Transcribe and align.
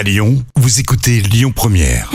À 0.00 0.02
Lyon, 0.02 0.42
vous 0.56 0.80
écoutez 0.80 1.20
Lyon 1.20 1.52
Première. 1.54 2.10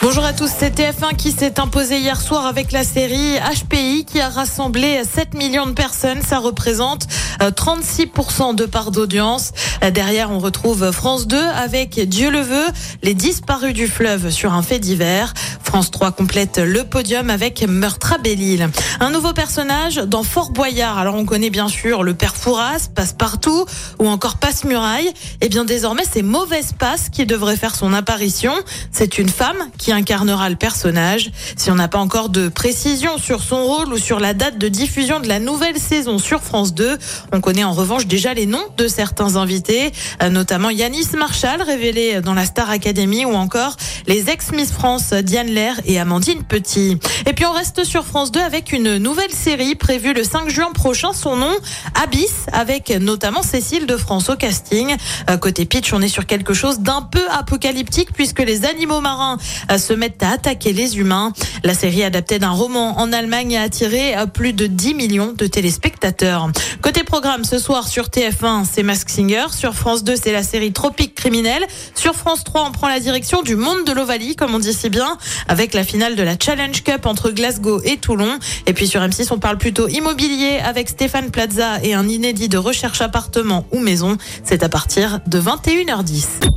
Bonjour 0.00 0.24
à 0.24 0.32
tous, 0.32 0.48
c'est 0.56 0.78
TF1 0.78 1.16
qui 1.16 1.32
s'est 1.32 1.58
imposé 1.58 1.98
hier 1.98 2.20
soir 2.20 2.46
avec 2.46 2.70
la 2.70 2.84
série 2.84 3.34
HPI 3.34 4.04
qui 4.04 4.20
a 4.20 4.28
rassemblé 4.28 5.02
7 5.02 5.34
millions 5.34 5.66
de 5.66 5.72
personnes. 5.72 6.22
Ça 6.22 6.38
représente 6.38 7.08
euh, 7.42 7.50
36% 7.50 8.54
de 8.54 8.64
part 8.64 8.92
d'audience. 8.92 9.50
Euh, 9.82 9.90
Derrière, 9.90 10.30
on 10.30 10.38
retrouve 10.38 10.92
France 10.92 11.26
2 11.26 11.36
avec 11.36 11.98
Dieu 12.08 12.30
le 12.30 12.40
veut, 12.40 12.66
les 13.02 13.14
disparus 13.14 13.74
du 13.74 13.88
fleuve 13.88 14.30
sur 14.30 14.52
un 14.52 14.62
fait 14.62 14.78
divers. 14.78 15.34
France 15.68 15.90
3 15.90 16.12
complète 16.12 16.56
le 16.56 16.82
podium 16.82 17.28
avec 17.28 17.62
Meurtre 17.62 18.14
à. 18.14 18.70
Un 19.00 19.10
nouveau 19.10 19.34
personnage 19.34 19.96
dans 19.96 20.22
Fort 20.22 20.50
Boyard. 20.50 20.96
Alors 20.96 21.14
on 21.14 21.26
connaît 21.26 21.50
bien 21.50 21.68
sûr 21.68 22.02
le 22.02 22.14
père 22.14 22.34
Fouras, 22.34 22.88
Passe-Partout 22.94 23.66
ou 23.98 24.08
encore 24.08 24.38
Passe-Muraille. 24.38 25.12
Et 25.42 25.50
bien 25.50 25.66
désormais, 25.66 26.04
c'est 26.10 26.22
Mauvaise 26.22 26.72
Passe 26.72 27.10
qui 27.10 27.26
devrait 27.26 27.58
faire 27.58 27.76
son 27.76 27.92
apparition. 27.92 28.54
C'est 28.92 29.18
une 29.18 29.28
femme 29.28 29.58
qui 29.76 29.92
incarnera 29.92 30.48
le 30.48 30.56
personnage. 30.56 31.30
Si 31.58 31.70
on 31.70 31.74
n'a 31.74 31.86
pas 31.86 31.98
encore 31.98 32.30
de 32.30 32.48
précision 32.48 33.18
sur 33.18 33.42
son 33.42 33.62
rôle 33.62 33.92
ou 33.92 33.98
sur 33.98 34.20
la 34.20 34.32
date 34.32 34.56
de 34.56 34.68
diffusion 34.68 35.20
de 35.20 35.28
la 35.28 35.38
nouvelle 35.38 35.78
saison 35.78 36.18
sur 36.18 36.40
France 36.40 36.72
2, 36.72 36.96
on 37.32 37.42
connaît 37.42 37.64
en 37.64 37.72
revanche 37.72 38.06
déjà 38.06 38.32
les 38.32 38.46
noms 38.46 38.66
de 38.78 38.88
certains 38.88 39.36
invités, 39.36 39.92
notamment 40.30 40.70
Yanis 40.70 41.08
Marshall, 41.14 41.60
révélé 41.60 42.22
dans 42.22 42.34
la 42.34 42.46
Star 42.46 42.70
Academy, 42.70 43.26
ou 43.26 43.34
encore 43.34 43.76
les 44.06 44.30
ex-Miss 44.30 44.72
France 44.72 45.12
Diane 45.12 45.57
Et 45.86 45.98
Amandine 45.98 46.44
Petit. 46.44 46.98
Et 47.26 47.32
puis 47.32 47.44
on 47.44 47.52
reste 47.52 47.82
sur 47.82 48.04
France 48.04 48.30
2 48.30 48.40
avec 48.40 48.72
une 48.72 48.98
nouvelle 48.98 49.32
série 49.32 49.74
prévue 49.74 50.12
le 50.12 50.22
5 50.22 50.48
juin 50.48 50.70
prochain, 50.72 51.12
son 51.12 51.34
nom 51.34 51.52
Abyss, 52.00 52.46
avec 52.52 52.90
notamment 52.90 53.42
Cécile 53.42 53.86
de 53.86 53.96
France 53.96 54.28
au 54.28 54.36
casting. 54.36 54.94
Euh, 55.28 55.36
Côté 55.36 55.64
pitch, 55.64 55.92
on 55.92 56.00
est 56.00 56.08
sur 56.08 56.26
quelque 56.26 56.54
chose 56.54 56.78
d'un 56.78 57.02
peu 57.02 57.24
apocalyptique 57.30 58.12
puisque 58.12 58.38
les 58.38 58.66
animaux 58.66 59.00
marins 59.00 59.36
euh, 59.72 59.78
se 59.78 59.92
mettent 59.92 60.22
à 60.22 60.30
attaquer 60.30 60.72
les 60.72 60.98
humains. 60.98 61.32
La 61.64 61.74
série 61.74 62.04
adaptée 62.04 62.38
d'un 62.38 62.50
roman 62.50 63.00
en 63.00 63.12
Allemagne 63.12 63.56
a 63.56 63.62
attiré 63.62 64.16
euh, 64.16 64.26
plus 64.26 64.52
de 64.52 64.68
10 64.68 64.94
millions 64.94 65.32
de 65.36 65.46
téléspectateurs. 65.46 66.50
Côté 66.82 67.02
programme, 67.02 67.42
ce 67.42 67.58
soir 67.58 67.88
sur 67.88 68.04
TF1, 68.06 68.64
c'est 68.70 68.84
Mask 68.84 69.10
Singer. 69.10 69.46
Sur 69.50 69.74
France 69.74 70.04
2, 70.04 70.14
c'est 70.22 70.32
la 70.32 70.44
série 70.44 70.72
Tropique 70.72 71.16
criminel. 71.16 71.66
Sur 71.96 72.14
France 72.14 72.44
3, 72.44 72.66
on 72.68 72.70
prend 72.70 72.88
la 72.88 73.00
direction 73.00 73.42
du 73.42 73.56
monde 73.56 73.84
de 73.84 73.92
l'Ovalie, 73.92 74.36
comme 74.36 74.54
on 74.54 74.60
dit 74.60 74.72
si 74.72 74.88
bien, 74.88 75.18
avec 75.48 75.74
la 75.74 75.84
finale 75.84 76.16
de 76.16 76.22
la 76.22 76.36
Challenge 76.38 76.82
Cup 76.82 77.06
entre 77.06 77.30
Glasgow 77.30 77.80
et 77.84 77.96
Toulon. 77.96 78.38
Et 78.66 78.72
puis 78.72 78.86
sur 78.86 79.00
M6, 79.00 79.28
on 79.30 79.38
parle 79.38 79.58
plutôt 79.58 79.88
immobilier 79.88 80.58
avec 80.62 80.88
Stéphane 80.88 81.30
Plaza 81.30 81.82
et 81.82 81.94
un 81.94 82.06
inédit 82.08 82.48
de 82.48 82.58
recherche 82.58 83.00
appartement 83.00 83.66
ou 83.72 83.80
maison. 83.80 84.16
C'est 84.44 84.62
à 84.62 84.68
partir 84.68 85.20
de 85.26 85.40
21h10. 85.40 86.48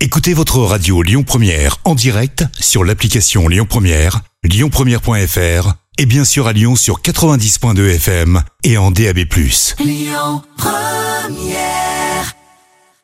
Écoutez 0.00 0.32
votre 0.32 0.58
radio 0.60 1.02
Lyon 1.02 1.22
Première 1.22 1.76
en 1.84 1.94
direct 1.94 2.44
sur 2.58 2.84
l'application 2.84 3.48
Lyon 3.48 3.66
Première, 3.68 4.20
lyonpremière.fr 4.44 5.74
et 5.98 6.06
bien 6.06 6.24
sûr 6.24 6.46
à 6.46 6.54
Lyon 6.54 6.76
sur 6.76 7.02
90.2 7.02 7.96
FM 7.96 8.42
et 8.64 8.78
en 8.78 8.90
DAB+. 8.90 9.18
Lyon 9.78 10.42
Première 10.56 11.79